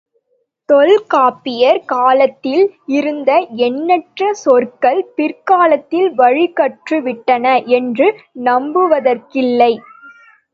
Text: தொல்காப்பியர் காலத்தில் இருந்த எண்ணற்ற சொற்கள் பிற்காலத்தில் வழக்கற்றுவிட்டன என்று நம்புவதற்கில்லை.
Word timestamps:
தொல்காப்பியர் 0.69 1.79
காலத்தில் 1.85 2.63
இருந்த 2.89 3.31
எண்ணற்ற 3.59 4.29
சொற்கள் 4.33 5.01
பிற்காலத்தில் 5.15 6.09
வழக்கற்றுவிட்டன 6.17 7.45
என்று 7.71 8.07
நம்புவதற்கில்லை. 8.45 9.71